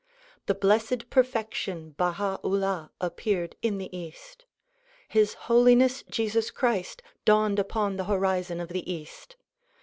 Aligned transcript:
The 0.47 0.55
Blessed 0.55 1.11
Perfection 1.11 1.93
Baiia 1.95 2.39
'Ullah 2.43 2.89
appeared 2.99 3.55
in 3.61 3.77
the 3.77 3.95
east. 3.95 4.45
His 5.07 5.35
Holiness 5.45 6.03
Jesus 6.09 6.49
Christ 6.49 7.03
dawned 7.23 7.59
upon 7.59 7.97
the 7.97 8.05
horizon 8.05 8.59
of 8.59 8.69
the 8.69 8.91
east. 8.91 9.35